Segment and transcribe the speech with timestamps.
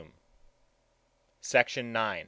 [1.41, 2.19] SECTION IX.